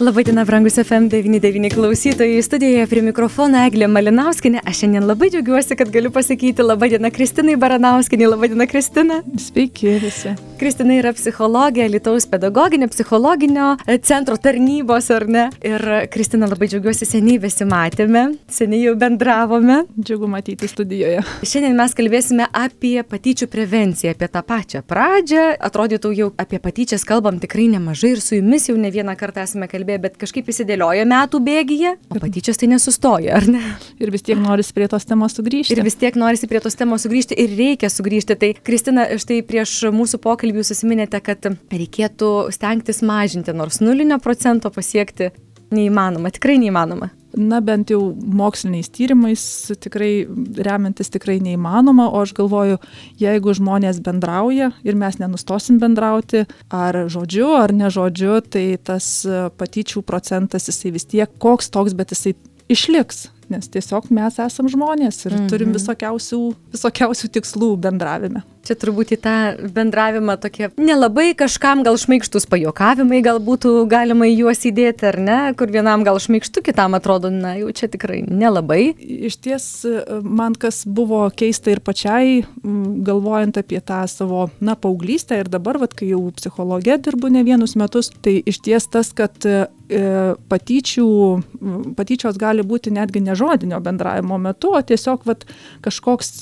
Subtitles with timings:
[0.00, 2.42] Labadiena, brangus FM99 klausytojai.
[2.42, 4.62] Studijoje prie mikrofono Eglė Malinauskinė.
[4.64, 8.30] Aš šiandien labai džiaugiuosi, kad galiu pasakyti labadiena Kristinai Baranauskinė.
[8.32, 9.20] Labadiena Kristina.
[9.36, 10.32] Sveiki visi.
[10.62, 15.48] Kristina yra psichologija, Lietuvos pedagoginio psichologinio centro tarnybos, ar ne?
[15.66, 15.82] Ir
[16.14, 19.80] Kristina labai džiaugiuosi, seniai besimatėme, seniai jau bendravome.
[19.98, 21.24] Džiugu matyti studijoje.
[21.42, 25.48] Šiandien mes kalbėsime apie patyčių prevenciją, apie tą pačią pradžią.
[25.66, 29.66] Atrodytų jau apie patyčias kalbam tikrai nemažai ir su jumis jau ne vieną kartą esame
[29.66, 33.64] kalbėję bet kažkaip įsidėliojo metų bėgyje, o patyčios tai nesustoja, ar ne?
[33.98, 35.74] Ir vis tiek norisi prie tos temos sugrįžti.
[35.74, 38.38] Ir vis tiek norisi prie tos temos sugrįžti ir reikia sugrįžti.
[38.38, 44.72] Tai Kristina, štai prieš mūsų pokalbį jūs susiminėte, kad reikėtų stengtis mažinti, nors nulinio procento
[44.74, 45.32] pasiekti.
[45.72, 47.06] Neįmanoma, tikrai neįmanoma.
[47.32, 49.42] Na bent jau moksliniais tyrimais
[49.80, 50.26] tikrai
[50.66, 52.76] remiantis tikrai neįmanoma, o aš galvoju,
[53.16, 59.08] jeigu žmonės bendrauja ir mes nenustosim bendrauti, ar žodžiu, ar ne žodžiu, tai tas
[59.56, 62.34] patyčių procentas jisai vis tiek koks toks, bet jisai
[62.68, 65.50] išliks nes tiesiog mes esam žmonės ir mhm.
[65.52, 66.40] turim visokiausių,
[66.74, 68.44] visokiausių tikslų bendravime.
[68.62, 69.36] Čia turbūt į tą
[69.74, 75.72] bendravimą tokie nelabai kažkam gal šmaikštus pajokavimai, gal būtų galima juos įdėti ar ne, kur
[75.74, 78.94] vienam gal šmaikštu, kitam atrodo, na jau čia tikrai nelabai.
[79.02, 79.66] Iš ties
[80.22, 85.98] man kas buvo keista ir pačiai, galvojant apie tą savo, na, paauglystę ir dabar, vad,
[85.98, 89.64] kai jau psichologė dirbu ne vienus metus, tai iš ties tas, kad e,
[90.52, 91.08] patyčių,
[91.98, 95.46] patyčios gali būti netgi nežinau žodinio bendravimo metu, o tiesiog vat,
[95.84, 96.32] kažkoks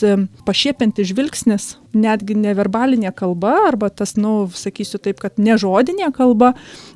[0.47, 6.55] pašiepintis žvilgsnis, netgi neverbalinė kalba, arba tas, na, nu, sakysiu taip, kad nežodinė kalba,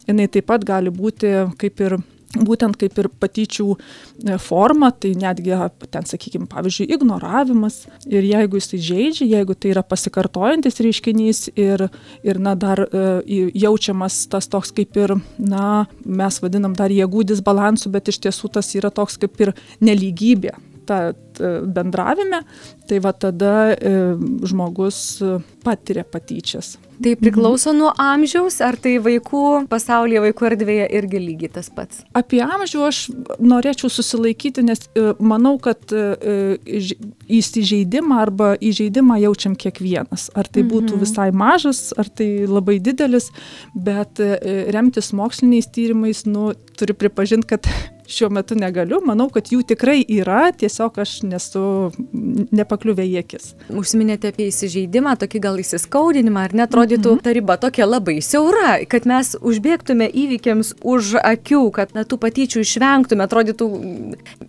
[0.09, 1.99] jinai taip pat gali būti kaip ir
[2.35, 5.55] būtent kaip ir patyčių e, forma, tai netgi
[5.93, 7.85] ten, sakykime, pavyzdžiui, ignoravimas.
[8.11, 11.87] Ir jeigu jisai žaidžia, jeigu tai yra pasikartojantis reiškinys ir,
[12.27, 13.07] ir na, dar e,
[13.65, 18.75] jaučiamas tas toks kaip ir, na, mes vadinam dar jėgų disbalansų, bet iš tiesų tas
[18.79, 20.57] yra toks kaip ir neligybė
[20.87, 21.15] ta
[21.67, 22.43] bendravime,
[22.89, 23.93] tai va tada e,
[24.47, 25.23] žmogus
[25.65, 26.77] patiria patyčias.
[27.03, 32.05] Tai priklauso nuo amžiaus, ar tai vaikų pasaulyje, vaikų erdvėje irgi lygiai tas pats?
[32.15, 33.01] Apie amžių aš
[33.43, 36.05] norėčiau susilaikyti, nes e, manau, kad e,
[37.41, 40.29] įsižeidimą arba įžeidimą jaučiam kiekvienas.
[40.39, 41.03] Ar tai būtų mhm.
[41.03, 43.33] visai mažas, ar tai labai didelis,
[43.75, 44.23] bet
[44.77, 47.67] remtis moksliniais tyrimais, nu, turiu pripažinti, kad
[48.07, 51.65] šiuo metu negaliu, manau, kad jų tikrai yra, tiesiog aš nesu
[52.55, 53.53] nepakliuvę į akis.
[53.73, 57.25] Užsiminėte apie įsižeidimą, tokį gal įsiskaudinimą, ar netrodytų mm -hmm.
[57.25, 62.61] ta riba tokia labai siaura, kad mes užbėgtume įvykiams už akių, kad na, tų patyčių
[62.61, 63.69] išvengtume, atrodytų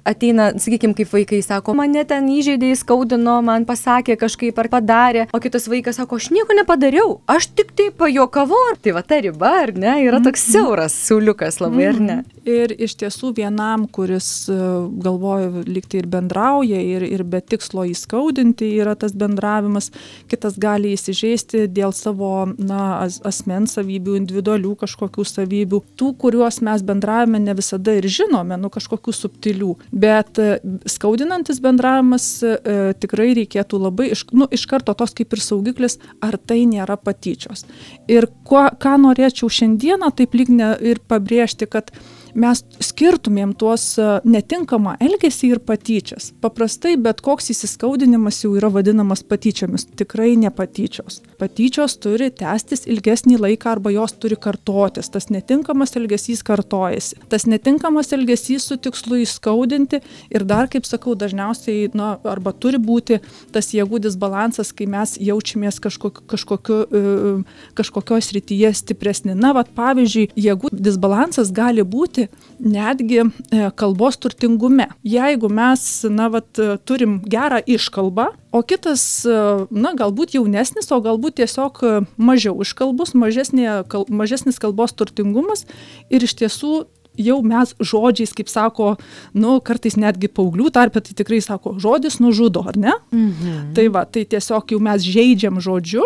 [0.03, 5.39] ateina, sakykime, kaip vaikai sako, mane ten įžeidė, įskaudino, man pasakė kažkaip ar padarė, o
[5.39, 8.75] kitas vaikas sako, aš nieko nepadariau, aš tik tai pajokavau.
[8.81, 10.51] Tai va ta riba, ar ne, yra toks mhm.
[10.51, 12.23] siauras siuliukas labai, ar ne?
[12.45, 14.56] Ir iš tiesų vienam, kuris e,
[15.01, 19.88] galvoja liktai ir bendrauja, ir, ir be tikslo įskaudinti yra tas bendravimas,
[20.29, 26.83] kitas gali įsižeisti dėl savo na, as, asmens savybių, individualių kažkokių savybių, tų, kuriuos mes
[26.85, 29.72] bendravime ne visada ir žinome, nu kažkokių subtilių.
[29.89, 30.59] Bet e,
[30.91, 32.59] skaudinantis bendravimas e,
[33.01, 37.66] tikrai reikėtų labai iš, nu, iš karto tos kaip ir saugiklis, ar tai nėra patyčios.
[38.06, 41.89] Ir kuo, ką norėčiau šiandieną taip lyg ne ir pabrėžti, kad
[42.35, 46.31] mes skirtumėm tuos e, netinkamą elgesį ir patyčias.
[46.44, 51.22] Paprastai bet koks įsiskaudinimas jau yra vadinamas patyčiomis, tikrai ne patyčios.
[51.40, 57.22] Patyčios turi tęstis ilgesnį laiką arba jos turi kartotis, tas netinkamas elgesys kartojasi.
[57.31, 60.01] Tas netinkamas elgesys su tikslu įskaudinti
[60.35, 63.22] ir dar, kaip sakau, dažniausiai, na, arba turi būti
[63.56, 67.36] tas jėgų disbalansas, kai mes jaučiamės kažkokiu, kažkokiu, e,
[67.77, 69.36] kažkokios rytyje stipresni.
[69.39, 72.25] Na, vad pavyzdžiui, jėgų disbalansas gali būti
[72.60, 74.88] netgi e, kalbos turtingume.
[75.06, 76.50] Jeigu mes, na, vat,
[76.88, 79.38] turim gerą iškalbą, o kitas, e,
[79.72, 81.81] na, galbūt jaunesnis, o galbūt tiesiog
[82.18, 85.66] mažiau iškalbus, mažesnė, kal, mažesnis kalbos turtingumas
[86.10, 86.86] ir iš tiesų
[87.18, 88.95] jau mes žodžiais, kaip sako,
[89.38, 92.95] nu, kartais netgi paauglių tarpe, tai tikrai sako, žodis nužudo, ar ne?
[93.16, 93.71] Mhm.
[93.78, 96.04] Tai va, tai tiesiog jau mes žaidžiam žodžiu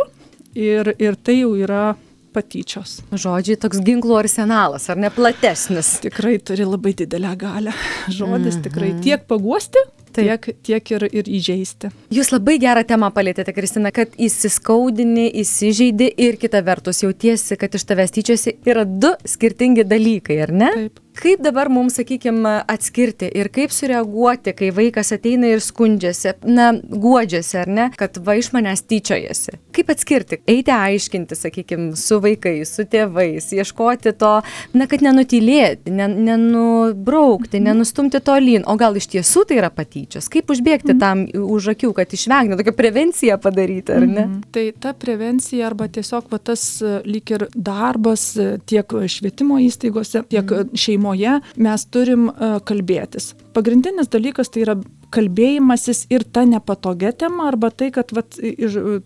[0.57, 1.95] ir, ir tai jau yra
[2.39, 2.99] patyčios.
[3.11, 5.97] Žodžiai toks ginklų arsenalas, ar ne platesnis?
[6.07, 7.75] Tikrai turi labai didelę galę.
[8.07, 8.63] Žodis mm -hmm.
[8.63, 9.83] tikrai tiek paguosti,
[10.13, 11.91] tiek, tiek ir, ir įžeisti.
[12.13, 17.85] Jūs labai gerą temą palėtėte, Kristina, kad įsiskaudini, įsižeidi ir kita vertus jautiesi, kad iš
[17.89, 20.71] tavęs tyčiasi yra du skirtingi dalykai, ar ne?
[20.75, 20.99] Taip.
[21.19, 27.57] Kaip dabar mums, sakykime, atskirti ir kaip sureaguoti, kai vaikas ateina ir skundžiasi, na, guodžiasi,
[27.59, 29.57] ar ne, kad va iš manęs tyčiojasi?
[29.75, 30.39] Kaip atskirti?
[30.47, 34.31] Eiti aiškinti, sakykime, su vaikais, su tėvais, ieškoti to,
[34.71, 40.31] na, kad nenutylėti, nenubraukti, nenustumti tolyn, o gal iš tiesų tai yra patyčios?
[40.31, 41.03] Kaip užbėgti mm.
[41.03, 44.23] tam už akių, kad išvengti, tokią prevenciją padaryti, ar ne?
[44.23, 44.39] Mm.
[44.55, 46.65] Tai ta prevencija arba tiesiog va, tas
[47.03, 48.29] lyg ir darbas
[48.71, 50.79] tiek švietimo įstaigose, tiek mm.
[51.09, 52.29] Šeimoje mes turim
[52.65, 53.33] kalbėtis.
[53.53, 54.79] Pagrindinis dalykas tai yra
[55.09, 58.37] kalbėjimasis ir ta nepatogia tema, arba tai, kad vat,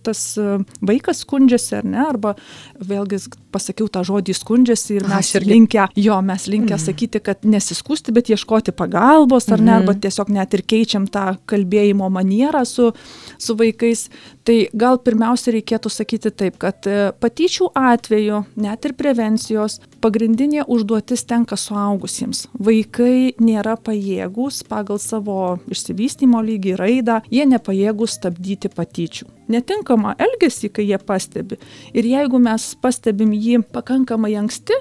[0.04, 2.34] tas e, vaikas skundžiasi ar ne, arba
[2.76, 3.22] vėlgi
[3.54, 6.84] pasakiau tą žodį skundžiasi ir mes ir linkę, jo, mes linkę mm.
[6.84, 9.78] sakyti, kad nesiskusti, bet ieškoti pagalbos ar ne, mm.
[9.80, 12.92] arba tiesiog net ir keičiam tą kalbėjimo manierą su,
[13.40, 14.10] su vaikais.
[14.44, 21.24] Tai gal pirmiausia reikėtų sakyti taip, kad e, patyčių atveju, net ir prevencijos, pagrindinė užduotis
[21.30, 22.48] tenka suaugusiems.
[22.68, 29.30] Vaikai nėra pajėgus pagal savo išsivystymo lygį, raidą, jie nepajėgų stabdyti patyčių.
[29.54, 31.60] Netinkamą elgesį, kai jie pastebi.
[31.96, 34.78] Ir jeigu mes pastebim jį pakankamai anksti,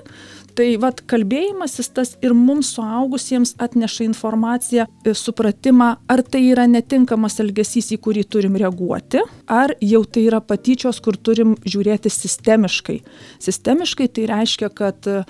[0.56, 7.40] tai vat kalbėjimasis tas ir mums suaugusiems atneša informaciją e, supratimą ar tai yra netinkamas
[7.42, 12.98] elgesys į kurį turim reaguoti ar jau tai yra patyčios kur turim žiūrėti sistemiškai.
[13.42, 15.22] Sistemiškai tai reiškia kad e,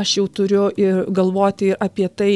[0.00, 2.32] aš jau turiu ir galvoti ir apie tai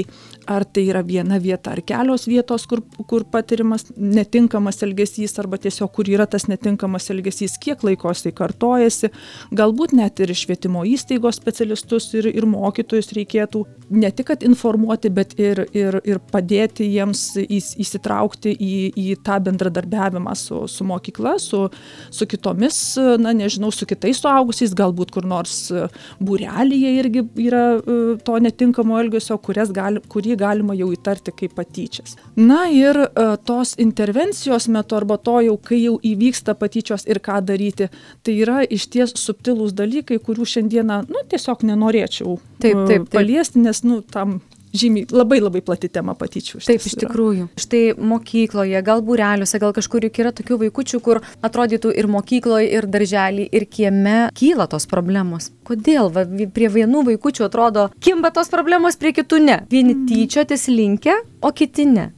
[0.46, 5.93] ar tai yra viena vieta ar kelios vietos kur kur patiriamas netinkamas elgesys arba tiesiog
[5.96, 9.11] kur yra tas netinkamas elgesys kiek laiko jisai kartojasi.
[9.55, 15.34] Galbūt net ir švietimo įstaigos specialistus ir ir mokytojus reikėtų ne tik kad informuoti, bet
[15.40, 21.66] ir, ir, ir padėti jiems įs, įsitraukti į, į tą bendradarbiavimą su, su mokykla, su,
[22.14, 22.78] su kitomis,
[23.20, 25.56] na nežinau, su kitais suaugusiais, galbūt kur nors
[26.25, 29.38] būrelyje irgi yra e, to netinkamo elgesio,
[29.75, 32.16] gali, kurį galima jau įtarti kaip patyčias.
[32.36, 33.08] Na ir e,
[33.46, 37.90] tos intervencijos metu arba to jau, kai jau įvyksta patyčios ir ką daryti,
[38.25, 43.08] tai yra iš ties subtilūs dalykai, kurių šiandieną, nu, tiesiog nenorėčiau norėčiau taip, taip, taip.
[43.12, 44.38] paliesti, nes, nu, tam
[44.75, 46.61] žymiai labai labai plati tema patyčių.
[46.65, 47.47] Taip, iš tikrųjų.
[47.47, 47.62] Yra.
[47.65, 52.88] Štai mokykloje, gal būreliuose, gal kažkur juk yra tokių vaikųčių, kur atrodytų ir mokykloje, ir
[52.91, 55.53] darželį, ir kieme kyla tos problemos.
[55.69, 59.61] Kodėl va, prie vienų vaikųčių atrodo, kimba tos problemos, prie kitų ne.
[59.71, 60.06] Vieni mm.
[60.11, 62.11] tyčiotis linkia, o kiti ne.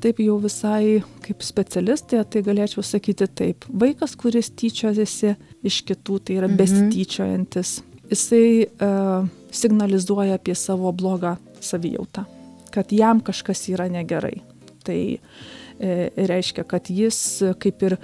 [0.00, 3.66] Taip jau visai kaip specialistė, tai galėčiau sakyti taip.
[3.68, 5.34] Vaikas, kuris tyčiojasi
[5.68, 6.56] iš kitų, tai yra -hmm.
[6.56, 7.80] besityčiojantis
[8.10, 12.24] jisai uh, signalizuoja apie savo blogą savijautą,
[12.70, 14.40] kad jam kažkas yra negerai.
[14.84, 17.20] Tai e, reiškia, kad jis
[17.60, 18.00] kaip ir e,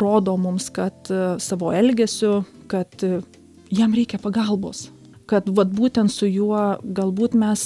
[0.00, 3.04] rodo mums, kad e, savo elgesiu, kad
[3.70, 4.88] jam reikia pagalbos,
[5.28, 7.62] kad vat būtent su juo galbūt mes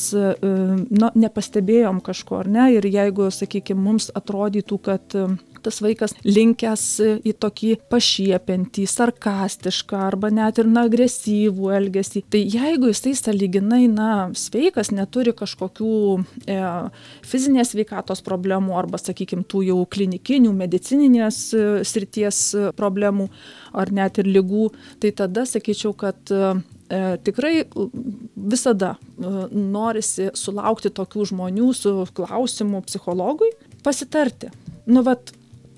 [0.90, 5.16] na, nepastebėjom kažko ar ne ir jeigu, sakykime, mums atrodytų, kad
[5.64, 6.84] tas vaikas linkęs
[7.28, 12.24] į tokį pašiepiantį, sarkastišką arba net ir na, agresyvų elgesį.
[12.32, 15.94] Tai jeigu jisai saliginai, na, sveikas, neturi kažkokių
[16.46, 16.58] e,
[17.26, 22.44] fizinės veikatos problemų arba, sakykime, tų jau klinikinių, medicininės e, srities
[22.78, 23.28] problemų
[23.72, 24.68] ar net ir lygų,
[25.02, 26.52] tai tada sakyčiau, kad e,
[27.24, 27.54] tikrai
[28.36, 33.52] visada e, norisi sulaukti tokių žmonių su klausimu psichologui,
[33.84, 34.52] pasitarti.
[34.86, 35.32] Nu, vat,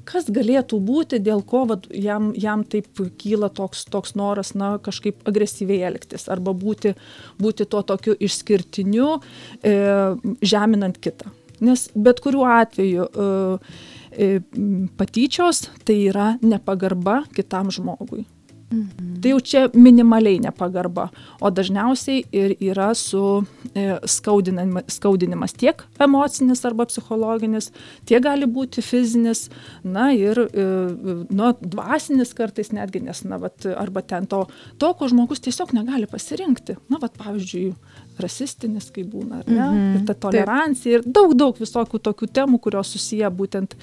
[0.09, 5.25] kas galėtų būti, dėl ko vat, jam, jam taip kyla toks, toks noras, na, kažkaip
[5.29, 6.95] agresyviai elgtis arba būti,
[7.41, 9.17] būti tuo tokiu išskirtiniu,
[9.63, 9.75] e,
[10.45, 11.33] žeminant kitą.
[11.65, 13.27] Nes bet kuriuo atveju e,
[14.11, 14.31] e,
[14.99, 18.25] patyčios tai yra nepagarba kitam žmogui.
[18.71, 19.21] Mhm.
[19.23, 21.09] Tai jau čia minimaliai nepagarba,
[21.41, 23.45] o dažniausiai ir yra su
[23.75, 27.71] e, skaudinimas tiek emocinis arba psichologinis,
[28.09, 29.47] tiek gali būti fizinis,
[29.85, 30.67] na ir e,
[31.31, 34.45] nu, dvasinis kartais netgi, nes, na, vat, arba ten to,
[34.79, 36.79] to, ko žmogus tiesiog negali pasirinkti.
[36.93, 37.75] Na, vat, pavyzdžiui,
[38.23, 39.69] rasistinis, kai būna, ar ne?
[39.69, 39.93] Mhm.
[40.01, 43.77] Ir ta tolerancija, ir daug, daug visokių tokių temų, kurios susiję būtent,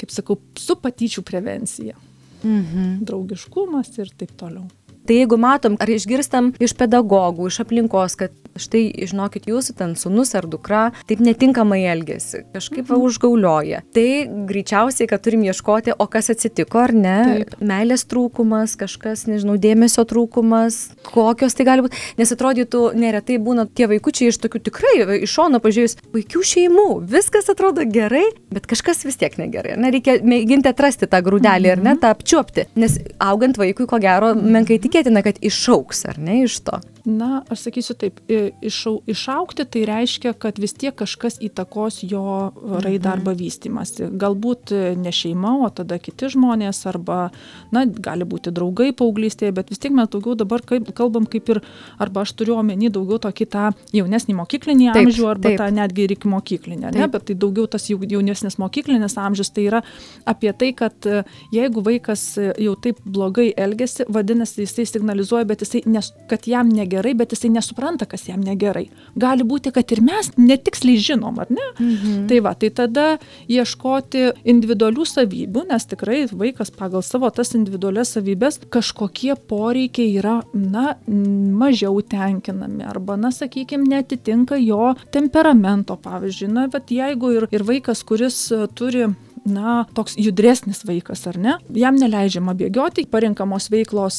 [0.00, 1.98] kaip sakau, su patyčių prevencija
[2.44, 3.02] mhm.
[3.08, 4.68] draugiškumas ir taip toliau.
[5.06, 10.34] Tai jeigu matom ar išgirstam iš pedagogų, iš aplinkos, kad štai žinokit, jūsų ten sunus
[10.38, 13.82] ar dukra taip netinkamai elgesi, kažkaip va, užgaulioja.
[13.94, 14.06] Tai
[14.48, 17.16] greičiausiai, kad turim ieškoti, o kas atsitiko ar ne.
[17.28, 17.56] Taip.
[17.72, 22.00] Meilės trūkumas, kažkas, nežinau, dėmesio trūkumas, kokios tai gali būti.
[22.20, 27.50] Nes atrodytų, neretai būna tie vaikučiai iš tokių tikrai, iš šono pažiūrėjus, puikių šeimų, viskas
[27.52, 29.76] atrodo gerai, bet kažkas vis tiek negerai.
[29.80, 32.02] Na, reikia mėginti atrasti tą grūdelį, ar ne, mhm.
[32.02, 32.68] tą apčiuopti.
[32.80, 36.80] Nes augant vaikui, ko gero, menkai tikėtina, kad išauks, ar ne, iš to.
[37.04, 38.20] Na, aš sakysiu taip,
[38.62, 42.22] išau, išaukti tai reiškia, kad vis tiek kažkas įtakos jo
[42.54, 43.14] raidą mhm.
[43.16, 44.06] arba vystimasi.
[44.22, 44.70] Galbūt
[45.02, 47.32] ne šeima, o tada kiti žmonės, arba,
[47.74, 51.62] na, gali būti draugai paauglystėje, bet vis tiek mes daugiau dabar kaip, kalbam kaip ir,
[51.98, 53.64] arba aš turiu omeny daugiau tokį tą
[53.98, 55.58] jaunesnį mokyklinį taip, amžių, arba taip.
[55.58, 59.82] tą netgi ir iki mokyklinį, ne, bet tai daugiau tas jaunesnis mokyklinis amžius, tai yra
[60.22, 61.10] apie tai, kad
[61.50, 66.91] jeigu vaikas jau taip blogai elgesi, vadinasi, jisai signalizuoja, bet jisai, nes, kad jam negerai
[66.92, 68.88] negerai, bet jisai nesupranta, kas jam negerai.
[69.16, 71.68] Gali būti, kad ir mes netiksliai žinom, ar ne?
[71.78, 72.26] Mhm.
[72.28, 73.18] Tai va, tai tada
[73.48, 80.96] ieškoti individualių savybių, nes tikrai vaikas pagal savo tas individualias savybės kažkokie poreikiai yra, na,
[81.06, 86.52] mažiau tenkinami arba, na, sakykime, netitinka jo temperamento, pavyzdžiui.
[86.52, 89.08] Na, bet jeigu ir, ir vaikas, kuris turi
[89.48, 94.18] na, toks judresnis vaikas, ar ne, jam neleidžiama bėgioti, parinkamos veiklos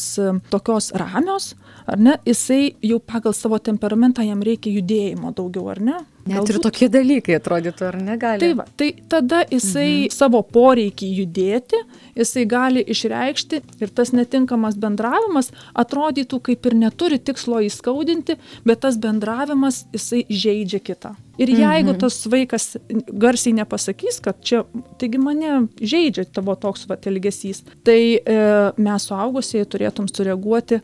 [0.52, 1.54] tokios ramios,
[1.86, 6.00] ar ne, jisai jau pagal savo temperamentą jam reikia judėjimo daugiau, ar ne?
[6.24, 6.54] Net Galbūt.
[6.54, 8.40] ir tokie dalykai atrodytų, ar negali.
[8.40, 10.14] Tai, va, tai tada jisai mhm.
[10.16, 11.82] savo poreikį judėti,
[12.16, 15.52] jisai gali išreikšti ir tas netinkamas bendravimas
[15.84, 21.16] atrodytų kaip ir neturi tikslo įskaudinti, bet tas bendravimas jisai žaidžia kitą.
[21.42, 22.00] Ir jeigu mhm.
[22.06, 22.72] tas vaikas
[23.10, 24.64] garsiai nepasakys, kad čia,
[25.02, 28.44] taigi mane žaidžia tavo toks va elgesys, tai e,
[28.80, 30.80] mes suaugusieji turėtum sureaguoti,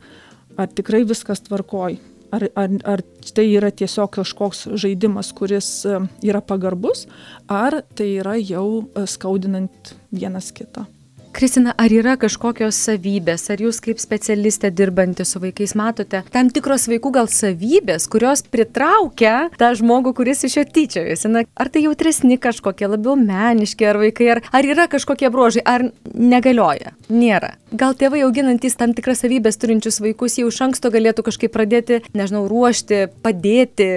[0.59, 1.97] ar tikrai viskas tvarkoj
[2.31, 3.03] ar, ar, ar
[3.35, 7.07] tai yra tiesiog kažkoks žaidimas, kuris e, yra pagarbus,
[7.47, 10.85] ar tai yra jau e, skaudinant vienas kitą.
[11.31, 16.87] Kristina, ar yra kažkokios savybės, ar jūs kaip specialistė dirbanti su vaikais matote tam tikros
[16.89, 21.29] vaikų gal savybės, kurios pritraukia tą žmogų, kuris iš jo tyčiojasi?
[21.31, 25.85] Na, ar tai jautresni kažkokie, labiau meniški, ar vaikai, ar, ar yra kažkokie bruožai, ar
[26.13, 26.95] negalioja?
[27.13, 27.53] Nėra.
[27.69, 32.47] Gal tėvai auginantys tam tikras savybės turinčius vaikus jau iš anksto galėtų kažkaip pradėti, nežinau,
[32.49, 33.89] ruošti, padėti,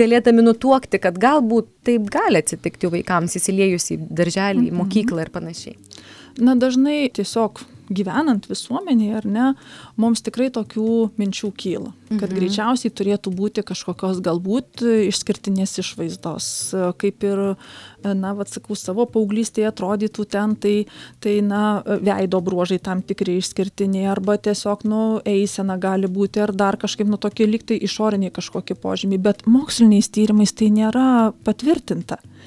[0.00, 4.80] galėdami nutuokti, kad galbūt taip gali atsitikti vaikams įsiliejus į darželį, į mhm.
[4.82, 5.76] mokyklą ir panašiai
[6.38, 9.46] na dažnai tiesiog gyvenant visuomenėje, ar ne,
[10.00, 12.36] mums tikrai tokių minčių kyla, kad mhm.
[12.38, 16.48] greičiausiai turėtų būti kažkokios galbūt išskirtinės išvaizdos,
[17.02, 17.42] kaip ir,
[18.06, 20.74] na, atsakau, savo paauglystėje atrodytų ten, tai,
[21.22, 26.78] tai, na, veido bruožai tam tikri išskirtiniai, arba tiesiog, nu, eisena gali būti, ar dar
[26.80, 31.08] kažkaip, nu, tokie liktai išoriniai kažkokie požymiai, bet moksliniais tyrimais tai nėra
[31.46, 32.20] patvirtinta.
[32.22, 32.39] Mhm.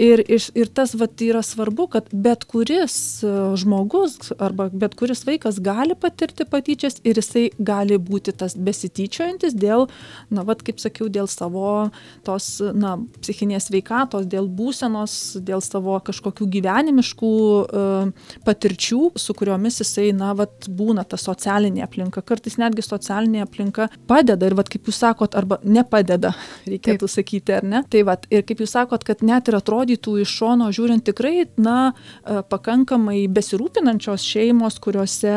[0.00, 5.24] Ir, ir, ir tas vat, yra svarbu, kad bet kuris e, žmogus arba bet kuris
[5.26, 9.88] vaikas gali patirti patyčias ir jisai gali būti tas besityčiojantis dėl,
[10.30, 11.90] na, vat, kaip sakiau, dėl savo
[12.26, 15.16] tos, na, psichinės veikatos, dėl būsenos,
[15.46, 22.22] dėl savo kažkokių gyvenimiškų uh, patirčių, su kuriomis jisai, na, vat, būna ta socialinė aplinka.
[22.26, 26.34] Kartais netgi socialinė aplinka padeda ir, vat, kaip jūs sakot, arba nepadeda,
[26.70, 27.16] reikėtų Taip.
[27.16, 27.84] sakyti, ar ne?
[27.90, 31.92] Tai, vat, ir kaip jūs sakot, kad net ir atrodytų iš šono žiūrint tikrai, na,
[32.24, 35.36] e, pakankamai besirūpinančios šeimos, kuriuose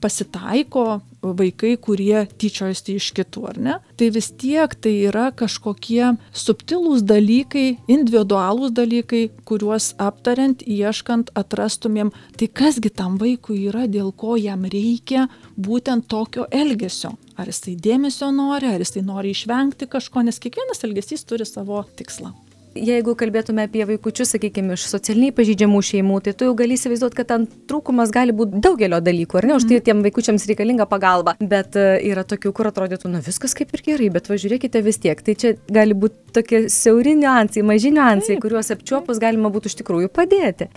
[0.00, 3.76] pasitaiko vaikai, kurie tyčiojasi iš kitų, ar ne?
[3.98, 12.48] Tai vis tiek tai yra kažkokie subtilūs dalykai, individualūs dalykai, kuriuos aptariant, ieškant, atrastumėm, tai
[12.48, 17.14] kasgi tam vaikui yra, dėl ko jam reikia būtent tokio elgesio.
[17.34, 22.34] Ar jisai dėmesio nori, ar jisai nori išvengti kažko, nes kiekvienas elgesys turi savo tikslą
[22.74, 27.30] jeigu kalbėtume apie vaikučius, sakykime, iš socialiai pažydžiamų šeimų, tai tu jau gali įsivaizduoti, kad
[27.30, 29.84] ten trūkumas gali būti daugelio dalykų, ar ne, už tai mhm.
[29.88, 31.36] tiem vaikučiams reikalinga pagalba.
[31.40, 35.22] Bet uh, yra tokių, kur atrodytų, nu viskas kaip ir gerai, bet važiuokite vis tiek.
[35.24, 40.10] Tai čia gali būti tokie siauri niuansai, maži niuansai, kuriuos apčiuopus galima būtų iš tikrųjų
[40.14, 40.68] padėti.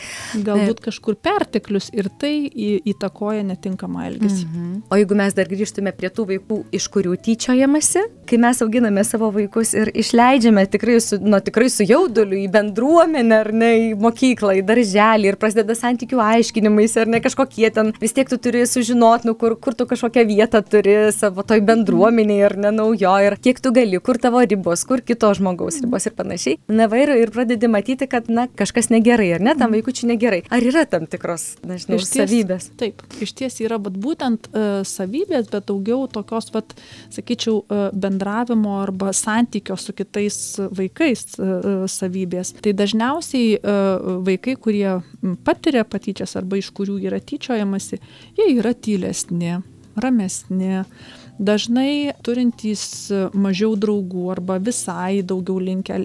[0.45, 4.45] Galbūt kažkur perteklius ir tai įtakoja netinkamą elgesį.
[4.45, 4.75] Mhm.
[4.91, 9.31] O jeigu mes dar grįžtume prie tų vaikų, iš kurių tyčiojamasi, kai mes auginame savo
[9.33, 14.56] vaikus ir išleidžiame tikrai su, nu, tikrai su jauduliu į bendruomenę, ar ne, į mokyklą,
[14.60, 19.27] į darželį ir prasideda santykių aiškinimais, ar ne kažkokie ten, vis tiek tu turi sužinoti,
[19.29, 23.62] nu, kur, kur tu kažkokią vietą turi savo toj bendruomeniai, ar ne naujo, ir kiek
[23.63, 26.60] tu gali, kur tavo ribos, kur kito žmogaus ribos ir panašiai.
[26.67, 30.41] Na, va ir, ir pradedi matyti, kad, na, kažkas negerai, ar ne, tam vaikučiui negerai.
[30.53, 32.70] Ar yra tam tikros, nežinau, Iš ties- savybės?
[32.79, 36.75] Taip, iš ties yra vat, būtent uh, savybės, bet daugiau tokios, vat,
[37.13, 40.38] sakyčiau, uh, bendravimo arba santykio su kitais
[40.77, 42.53] vaikais uh, savybės.
[42.63, 44.98] Tai dažniausiai uh, vaikai, kurie
[45.48, 48.01] patiria patyčias arba iš kurių yra tyčiojamasi,
[48.39, 49.60] jie yra tylesni,
[49.98, 50.84] ramesni,
[51.39, 56.00] dažnai turintys mažiau draugų arba visai daugiau linkę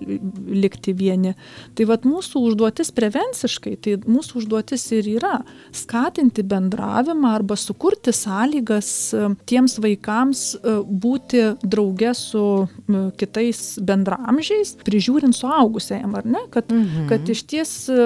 [0.48, 1.34] likti vieni.
[1.76, 5.34] Tai vad mūsų užduotis prevenciškai, tai mūsų užduotis ir yra
[5.74, 12.44] skatinti bendravimą arba sukurti sąlygas e, tiems vaikams e, būti drauge su
[13.18, 17.08] kitais bendramžiais, prižiūrint suaugusiajam, ar ne, kad, mhm.
[17.10, 17.98] kad iš ties e,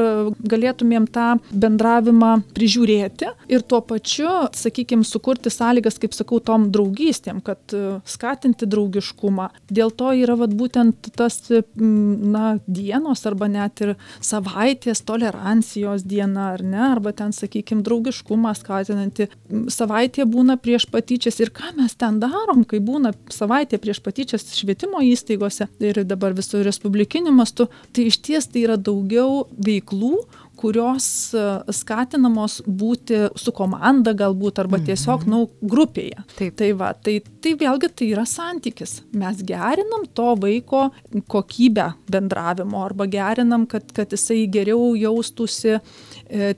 [0.53, 6.69] galėtumėm tą bendravimą prižiūrėti ir tuo pačiu, sakykime, sukurti sąlygas, kaip sakau, tom
[7.17, 9.51] draugystėm, kad e, skatinti draugiškumą.
[9.71, 16.55] Dėl to yra vat, būtent tas, m, na, dienos arba net ir savaitės tolerancijos diena,
[16.55, 19.29] ar ne, arba ten, sakykime, draugiškumą skatinanti.
[19.69, 25.01] Savaitė būna prieš patyčias ir ką mes ten darom, kai būna savaitė prieš patyčias švietimo
[25.03, 31.45] įstaigose ir dabar visų respublikiniu mastu, tai iš ties tai yra daugiau veiklų, kurios e,
[31.75, 36.25] skatinamos būti su komanda galbūt arba tiesiog, na, nu, grupėje.
[36.37, 36.57] Taip.
[36.57, 38.99] Tai va, tai, tai vėlgi tai yra santykis.
[39.17, 40.87] Mes gerinam to vaiko
[41.33, 45.79] kokybę bendravimo arba gerinam, kad, kad jisai geriau jaustųsi,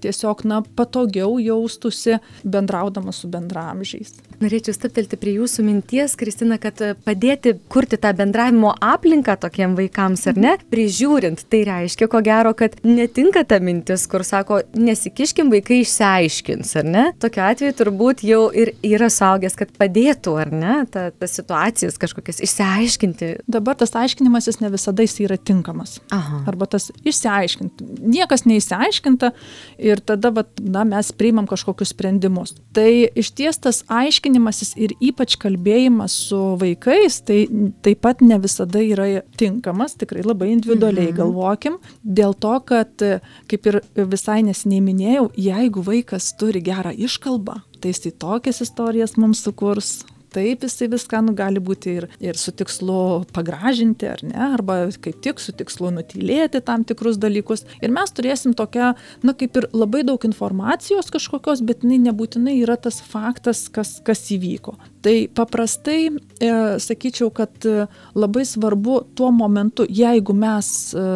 [0.02, 4.16] tiesiog, na, patogiau jaustųsi bendraudamas su bendramžiais.
[4.38, 10.22] Norėčiau staptelti prie jūsų minties, Kristina, kad e, padėti kurti tą bendravimo aplinką tokiem vaikams,
[10.30, 10.52] ar ne?
[10.70, 16.86] Prižiūrint, tai reiškia, ko gero, kad netinka ta mintis, kur sako, nesikiškim, vaikai išsiaiškins, ar
[16.86, 17.04] ne?
[17.18, 22.38] Tokiu atveju turbūt jau ir yra saugęs, kad padėtų, ar ne, ta, tas situacijas kažkokias
[22.46, 23.32] išsiaiškinti.
[23.50, 25.98] Dabar tas aiškinimasis ne visada jis yra tinkamas.
[26.14, 26.44] Aha.
[26.46, 27.90] Arba tas išsiaiškinti.
[28.06, 29.32] Niekas neįsiaiškinta
[29.78, 32.54] ir tada vat, na, mes priimam kažkokius sprendimus.
[32.76, 32.88] Tai
[33.18, 37.40] iš ties tas aiškinimasis ir ypač kalbėjimas su vaikais, tai
[37.84, 41.16] taip pat ne visada yra tinkamas, tikrai labai individualiai mhm.
[41.20, 41.80] galvokim.
[42.02, 43.08] Dėl to, kad,
[43.50, 49.18] kaip ir visai nesiniai minėjau, jeigu vaikas turi gerą iškalbą, tai jis į tokias istorijas
[49.20, 49.98] mums sukurs
[50.34, 55.20] taip jisai viską nu, gali būti ir, ir su tikslu pagražinti, ar ne, arba kaip
[55.24, 57.64] tik su tikslu nutylėti tam tikrus dalykus.
[57.82, 58.92] Ir mes turėsim tokią,
[59.26, 64.24] na kaip ir labai daug informacijos kažkokios, bet jinai nebūtinai yra tas faktas, kas, kas
[64.34, 64.76] įvyko.
[65.04, 67.88] Tai paprastai e, sakyčiau, kad e,
[68.18, 71.10] labai svarbu tuo momentu, jeigu mes e,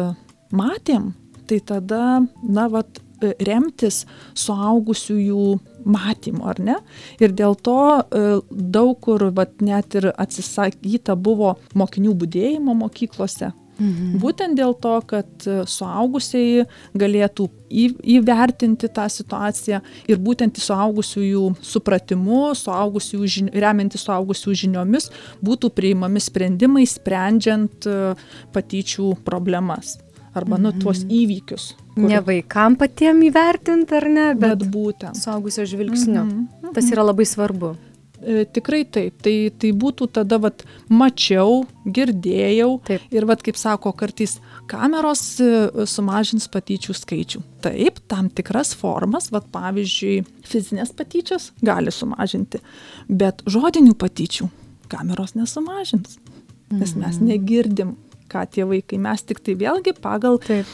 [0.53, 1.11] matėm,
[1.49, 2.03] tai tada,
[2.43, 3.01] na, vat,
[3.43, 4.03] remtis
[4.35, 5.43] suaugusiųjų
[5.85, 6.77] matymu, ar ne?
[7.23, 13.53] Ir dėl to e, daug kur, vat, net ir atsisakyta buvo mokinių būdėjimo mokyklose.
[13.79, 14.19] Mhm.
[14.21, 16.65] Būtent dėl to, kad suaugusiai
[16.97, 17.87] galėtų į,
[18.19, 25.09] įvertinti tą situaciją ir būtent suaugusiųjų supratimu, suaugusiųjų žin, remiantis suaugusiųjų žiniomis
[25.41, 27.99] būtų priimami sprendimai sprendžiant e,
[28.53, 29.97] patyčių problemas
[30.37, 31.73] arba nu, tuos įvykius.
[31.93, 32.09] Kur...
[32.09, 35.19] Ne vaikam patiem įvertinti, ar ne, bet, bet būtent.
[35.19, 36.23] Suaugusio žvilgsniu.
[36.23, 36.73] Mm -hmm.
[36.73, 37.75] Tas yra labai svarbu.
[38.23, 39.19] E, tikrai taip.
[39.23, 42.69] Tai, tai būtų tada, vat, mačiau, girdėjau.
[42.87, 43.01] Taip.
[43.11, 44.37] Ir, vat, kaip sako, kartais
[44.71, 47.43] kameros e, sumažins patyčių skaičių.
[47.65, 52.63] Taip, tam tikras formas, vat, pavyzdžiui, fizinės patyčias gali sumažinti,
[53.09, 54.49] bet žodinių patyčių
[54.93, 56.17] kameros nesumažins.
[56.73, 57.97] Nes mes negirdim,
[58.33, 58.99] ką tie vaikai.
[59.01, 60.69] Mes tik tai vėlgi pagal Taip.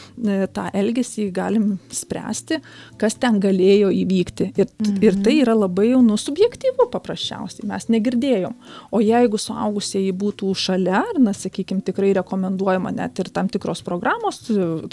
[0.54, 2.60] tą elgesį galim spręsti,
[3.00, 4.50] kas ten galėjo įvykti.
[4.56, 4.98] Ir, mhm.
[5.04, 8.56] ir tai yra labai jau nu, subjektyvu paprasčiausiai, mes negirdėjom.
[8.94, 14.42] O jeigu suaugusieji būtų šalia, ar, na, sakykime, tikrai rekomenduojama net ir tam tikros programos,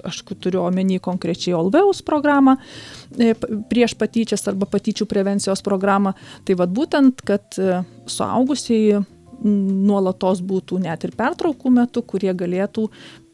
[0.08, 2.58] aš turiu omeny konkrečiai Olveus programą,
[3.71, 6.13] prieš patyčias arba patyčių prevencijos programą,
[6.47, 7.58] tai vad būtent, kad
[8.08, 9.06] suaugusieji
[9.43, 12.88] nuolatos būtų net ir pertraukų metu, kurie galėtų,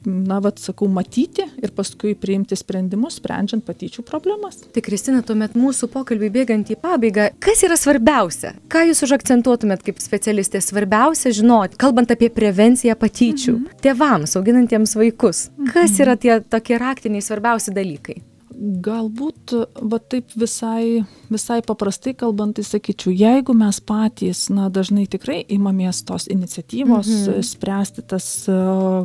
[0.03, 4.59] na, vad sakau, matyti ir paskui priimti sprendimus, sprendžiant patyčių problemas.
[4.75, 8.55] Tai Kristina, tuomet mūsų pokalbį bėgant į pabaigą, kas yra svarbiausia?
[8.71, 10.59] Ką jūs užakcentuotumėt kaip specialistė?
[10.63, 13.79] Svarbiausia žinoti, kalbant apie prevenciją patyčių, mhm.
[13.85, 15.47] tėvams, auginantiems vaikus.
[15.71, 18.19] Kas yra tie tokie raktiniai svarbiausi dalykai?
[18.57, 19.53] Galbūt
[19.91, 26.03] va taip visai visai paprastai kalbant tai sakyčiau jeigu mes patys na dažnai tikrai imamės
[26.07, 27.41] tos iniciatyvos Mhm.
[27.43, 28.57] spręsti tas e,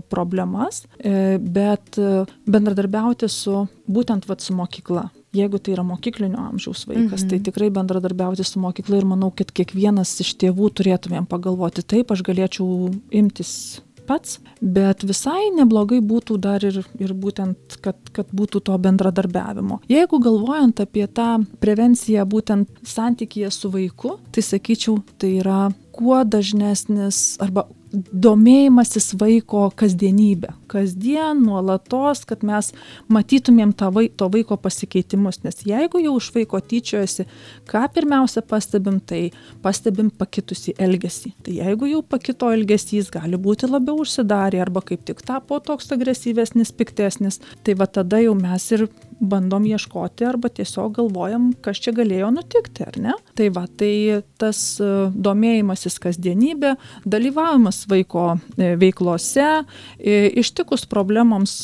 [0.08, 6.86] problemas e, bet e, bendradarbiauti su būtent vat su mokykla jeigu tai yra mokyklinio amžiaus
[6.88, 7.44] vaikas tai Mhm.
[7.44, 12.92] tikrai bendradarbiauti su mokykla ir manau kad kiekvienas iš tėvų turėtumėm pagalvoti taip aš galėčiau
[13.10, 19.80] imtis pats bet visai neblogai būtų dar ir ir būtent kad kad būtų to bendradarbiavimo.
[19.92, 27.36] Jeigu galvojant apie tą prevenciją būtent santykyje su vaiku tai sakyčiau tai yra kuo dažnesnis
[27.42, 32.70] arba domėjimasis vaiko kasdienybe kasdien nuolatos kad mes
[33.12, 35.40] matytumėm tą vai to vaiko pasikeitimus.
[35.44, 37.26] Nes jeigu jau iš vaiko tyčiojasi
[37.70, 39.22] ką pirmiausia pastebim tai
[39.64, 41.32] pastebim pakitusį elgesį.
[41.44, 46.74] Tai jeigu jau pakito elgesys gali būti labiau užsidarę arba kaip tik tapo toks agresyvesnis
[46.76, 47.40] piktesnis.
[47.64, 48.88] Tai va tada jau mes ir
[49.20, 53.14] bandom ieškoti arba tiesiog galvojam kas čia galėjo nutikti ar ne?
[53.38, 56.74] Tai va tai tas e, domėjimasis kasdienybe
[57.08, 61.58] dalyvavimas vaiko e, veiklose e, ištikus problemoms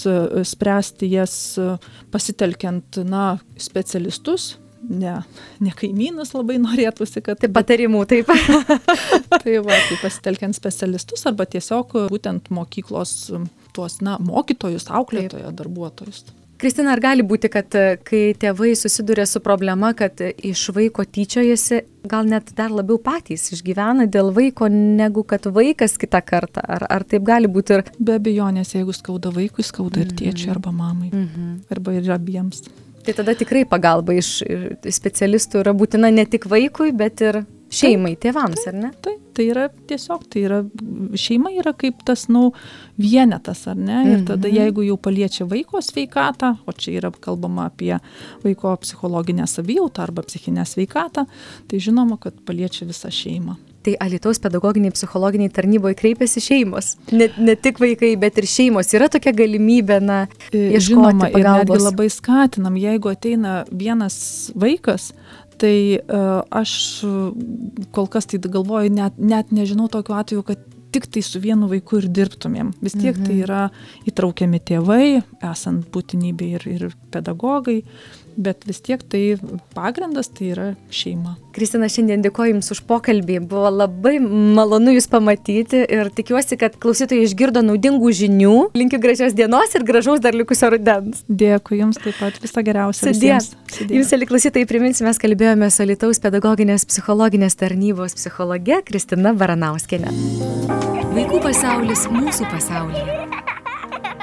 [0.48, 1.38] spręsti jas
[2.12, 5.16] pasitelkiant na specialistus ne
[5.64, 8.30] ne kaimynus labai norėtųsi kad Tai patarimų taip.
[9.42, 13.14] tai va tai pasitelkiant specialistus arba tiesiog būtent mokyklos
[13.74, 16.26] tuos na mokytojus auklėtoją darbuotojus
[16.64, 21.04] Kristina, ar gali būti, kad e, kai tėvai susiduria su problema, kad e, iš vaiko
[21.04, 26.62] tyčiojasi, gal net dar labiau patys išgyvena dėl vaiko, negu kad vaikas kitą kartą?
[26.64, 27.84] Ar, ar taip gali būti ir...
[28.00, 31.52] be abejonės jeigu skauda vaikui skauda ir tėčiui arba mamai Mhm.
[31.68, 32.64] arba ir abiems
[33.04, 34.38] Tai tada tikrai pagalba iš
[34.88, 37.42] specialistų yra būtina ne tik vaikui, bet ir
[37.80, 38.90] šeimai, tėvams, ar ne?
[39.02, 40.60] tai tai yra tiesiog tai yra
[41.18, 42.52] šeima yra kaip tas nu
[42.98, 44.56] vienetas ar ne ir tada Mhm.
[44.56, 47.98] jeigu jau paliečia vaiko sveikatą o čia yra kalbama apie
[48.44, 51.26] vaiko psichologinę savijautą arba psichinę sveikatą
[51.68, 56.94] tai žinoma kad paliečia visą šeimą Tai Alitaus pedagoginiai psichologiniai tarnyboje kreipiasi šeimos.
[57.12, 58.88] Ne, ne tik vaikai, bet ir šeimos.
[58.96, 61.82] Yra tokia galimybė, na, E, Ieškoti Žinoma, ir netgi pagalbos.
[61.84, 64.16] labai skatinam, jeigu ateina vienas
[64.56, 65.12] vaikas,
[65.60, 66.72] tai uh, aš
[67.06, 67.10] e,
[67.94, 70.62] kol kas tai galvoju, net, net nežinau tokiu atveju, kad
[70.94, 72.72] tik tai su vienu vaiku ir dirbtumėm.
[72.84, 73.24] Vis tiek Mhm.
[73.26, 73.62] tai yra
[74.06, 77.82] įtraukiami tėvai, esant būtinybė ir, ir pedagogai,
[78.36, 79.36] bet vis tiek tai
[79.74, 81.36] pagrindas tai yra šeima.
[81.54, 83.38] Kristina, šiandien dėkoju Jums už pokalbį.
[83.50, 88.54] Buvo labai malonu Jūs pamatyti ir tikiuosi, kad klausytojai išgirdo naudingų žinių.
[88.78, 91.22] Linkiu gražios dienos ir gražaus dar likusio rudens.
[91.28, 93.12] Dėkui Jums taip pat, visą geriausią.
[93.12, 93.36] Sudie.
[93.36, 93.52] visiems.
[93.70, 94.00] Sudie.
[94.00, 100.10] Jums, eli klausytojai, priminsiu, mes kalbėjome su Alitaus pedagoginės psichologinės tarnybos psichologe Kristina Varanauskenė.
[101.14, 103.33] Vaikų pasaulis mūsų pasaulyje.